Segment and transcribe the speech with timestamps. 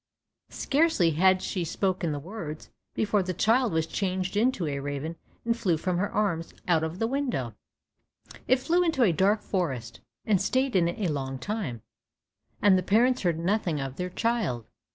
[0.49, 5.55] Scarcely had she spoken the words, before the child was changed into a raven, and
[5.55, 7.53] flew from her arms out of the window.
[8.47, 11.83] It flew into a dark forest, and stayed in it a long time,
[12.63, 14.65] and the parents heard nothing of their child.